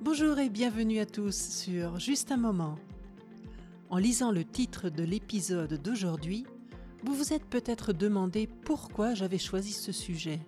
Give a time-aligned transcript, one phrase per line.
[0.00, 2.76] Bonjour et bienvenue à tous sur Juste un moment.
[3.90, 6.44] En lisant le titre de l'épisode d'aujourd'hui,
[7.04, 10.40] vous vous êtes peut-être demandé pourquoi j'avais choisi ce sujet.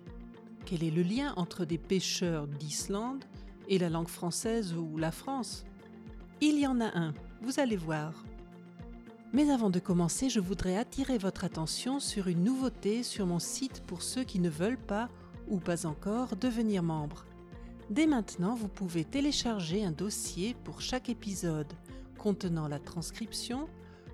[0.65, 3.23] Quel est le lien entre des pêcheurs d'Islande
[3.69, 5.63] et la langue française ou la France?
[6.41, 8.25] Il y en a un, vous allez voir.
[9.31, 13.81] Mais avant de commencer, je voudrais attirer votre attention sur une nouveauté sur mon site
[13.87, 15.07] pour ceux qui ne veulent pas
[15.47, 17.25] ou pas encore devenir membre.
[17.89, 21.73] Dès maintenant, vous pouvez télécharger un dossier pour chaque épisode
[22.19, 23.67] contenant la transcription,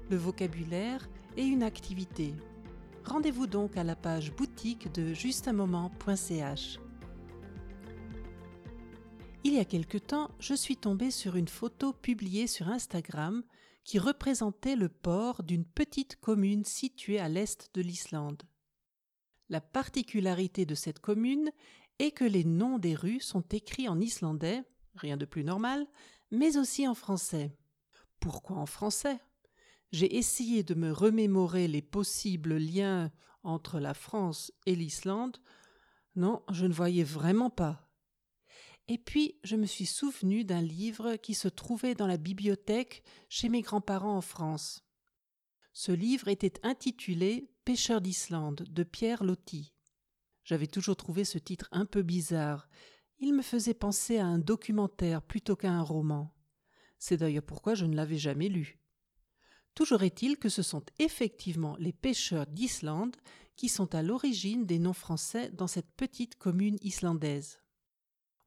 [0.09, 2.33] le vocabulaire et une activité.
[3.03, 6.79] Rendez-vous donc à la page boutique de justunmoment.ch.
[9.43, 13.43] Il y a quelque temps, je suis tombée sur une photo publiée sur Instagram
[13.83, 18.41] qui représentait le port d'une petite commune située à l'est de l'Islande.
[19.49, 21.51] La particularité de cette commune
[21.99, 24.63] est que les noms des rues sont écrits en islandais,
[24.95, 25.87] rien de plus normal,
[26.31, 27.55] mais aussi en français.
[28.19, 29.19] Pourquoi en français?
[29.91, 33.11] J'ai essayé de me remémorer les possibles liens
[33.43, 35.37] entre la France et l'Islande.
[36.15, 37.87] Non, je ne voyais vraiment pas.
[38.87, 43.49] Et puis, je me suis souvenu d'un livre qui se trouvait dans la bibliothèque chez
[43.49, 44.83] mes grands-parents en France.
[45.73, 49.74] Ce livre était intitulé Pêcheur d'Islande de Pierre Loti.
[50.45, 52.69] J'avais toujours trouvé ce titre un peu bizarre.
[53.17, 56.33] Il me faisait penser à un documentaire plutôt qu'à un roman.
[56.99, 58.79] C'est d'ailleurs pourquoi je ne l'avais jamais lu.
[59.73, 63.15] Toujours est-il que ce sont effectivement les pêcheurs d'Islande
[63.55, 67.59] qui sont à l'origine des noms français dans cette petite commune islandaise.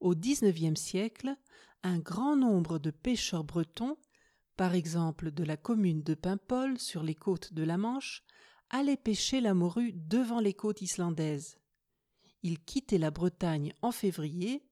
[0.01, 1.35] Au XIXe siècle,
[1.83, 3.99] un grand nombre de pêcheurs bretons,
[4.57, 8.23] par exemple de la commune de Paimpol sur les côtes de la Manche,
[8.71, 11.59] allaient pêcher la morue devant les côtes islandaises.
[12.43, 14.65] Ils quittaient la Bretagne en février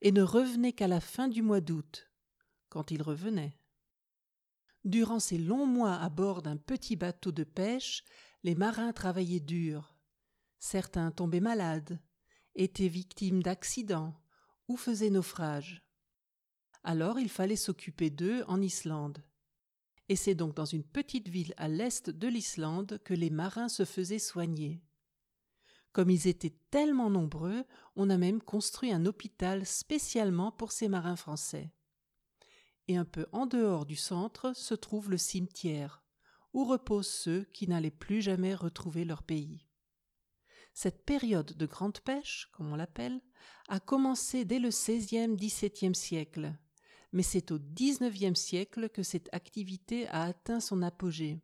[0.00, 2.10] et ne revenaient qu'à la fin du mois d'août,
[2.68, 3.56] quand ils revenaient.
[4.84, 8.04] Durant ces longs mois à bord d'un petit bateau de pêche,
[8.42, 9.94] les marins travaillaient dur.
[10.58, 12.00] Certains tombaient malades,
[12.54, 14.14] étaient victimes d'accidents
[14.68, 15.82] ou faisaient naufrage.
[16.82, 19.22] Alors il fallait s'occuper d'eux en Islande.
[20.08, 23.84] Et c'est donc dans une petite ville à l'est de l'Islande que les marins se
[23.84, 24.82] faisaient soigner.
[25.92, 27.64] Comme ils étaient tellement nombreux,
[27.96, 31.72] on a même construit un hôpital spécialement pour ces marins français.
[32.86, 36.04] Et un peu en dehors du centre se trouve le cimetière,
[36.52, 39.66] où reposent ceux qui n'allaient plus jamais retrouver leur pays.
[40.74, 43.20] Cette période de grande pêche, comme on l'appelle,
[43.68, 46.54] a commencé dès le XVIe, XVIIe siècle,
[47.12, 51.40] mais c'est au XIXe siècle que cette activité a atteint son apogée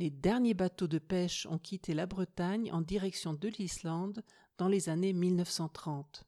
[0.00, 4.24] les derniers bateaux de pêche ont quitté la Bretagne en direction de l'Islande
[4.56, 6.24] dans les années 1930.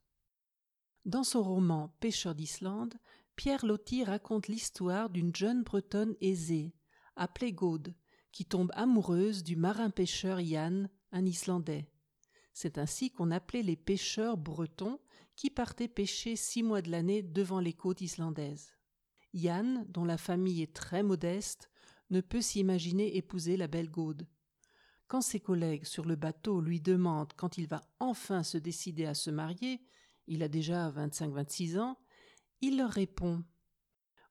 [1.07, 2.93] Dans son roman Pêcheur d'Islande,
[3.35, 6.75] Pierre Loti raconte l'histoire d'une jeune bretonne aisée,
[7.17, 7.95] appelée Gaude,
[8.31, 11.89] qui tombe amoureuse du marin-pêcheur Yann, un Islandais.
[12.53, 15.01] C'est ainsi qu'on appelait les pêcheurs bretons
[15.35, 18.75] qui partaient pêcher six mois de l'année devant les côtes islandaises.
[19.33, 21.71] Yann, dont la famille est très modeste,
[22.13, 24.29] ne peut s'imaginer épouser la belle Gaude.
[25.09, 29.15] Quand ses collègues sur le bateau lui demandent quand il va enfin se décider à
[29.15, 29.81] se marier,
[30.27, 31.99] il a déjà 25-26 ans,
[32.61, 33.43] il leur répond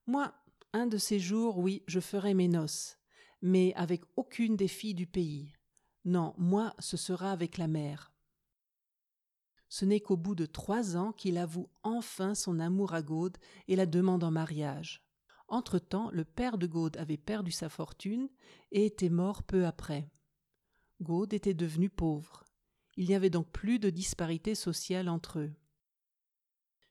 [0.06, 0.32] Moi,
[0.72, 2.98] un de ces jours, oui, je ferai mes noces,
[3.42, 5.52] mais avec aucune des filles du pays.
[6.04, 8.12] Non, moi, ce sera avec la mère.
[9.68, 13.74] Ce n'est qu'au bout de trois ans qu'il avoue enfin son amour à Gaude et
[13.74, 15.02] la demande en mariage.
[15.52, 18.30] Entre-temps, le père de Gaude avait perdu sa fortune
[18.70, 20.08] et était mort peu après.
[21.02, 22.44] Gaude était devenu pauvre.
[22.96, 25.52] Il n'y avait donc plus de disparité sociale entre eux.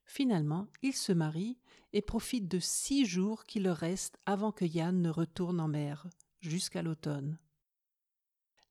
[0.06, 1.58] Finalement, ils se marient
[1.92, 6.08] et profitent de six jours qui leur restent avant que Yann ne retourne en mer,
[6.40, 7.40] jusqu'à l'automne.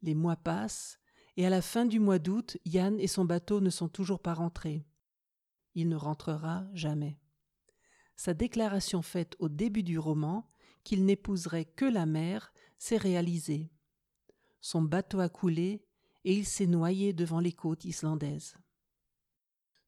[0.02, 1.00] Les mois passent,
[1.36, 4.34] et à la fin du mois d'août, Yann et son bateau ne sont toujours pas
[4.34, 4.86] rentrés.
[5.74, 7.19] Il ne rentrera jamais
[8.20, 10.46] sa déclaration faite au début du roman,
[10.84, 13.70] qu'il n'épouserait que la mer, s'est réalisée.
[14.60, 15.86] Son bateau a coulé
[16.26, 18.58] et il s'est noyé devant les côtes islandaises.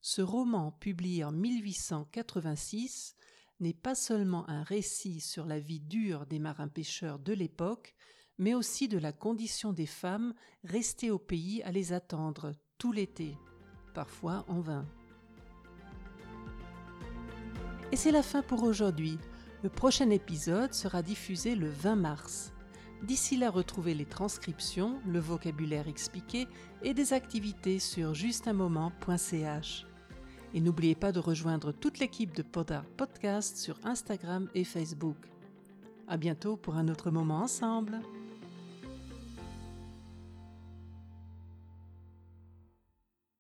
[0.01, 3.17] Ce roman, publié en 1886,
[3.61, 7.95] n'est pas seulement un récit sur la vie dure des marins-pêcheurs de l'époque,
[8.39, 10.33] mais aussi de la condition des femmes
[10.65, 13.37] restées au pays à les attendre tout l'été,
[13.93, 14.89] parfois en vain.
[17.93, 19.19] Et c'est la fin pour aujourd'hui.
[19.63, 22.53] Le prochain épisode sera diffusé le 20 mars.
[23.03, 26.49] D'ici là, retrouvez les transcriptions, le vocabulaire expliqué
[26.83, 29.87] et des activités sur justunmoment.ch.
[30.55, 35.19] Et n'oubliez pas de rejoindre toute l'équipe de Podart Podcast sur Instagram et Facebook.
[36.09, 38.01] À bientôt pour un autre moment ensemble.